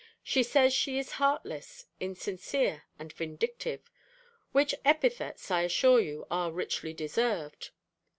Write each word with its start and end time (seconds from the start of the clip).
She 0.23 0.41
says 0.41 0.73
she 0.73 0.97
is 0.97 1.11
heartless, 1.21 1.85
insincere 1.99 2.85
and 2.97 3.13
vindictive, 3.13 3.91
which 4.51 4.73
epithets, 4.83 5.51
I 5.51 5.61
assure 5.61 5.99
you, 5.99 6.25
are 6.31 6.51
richly 6.51 6.91
deserved. 6.91 7.69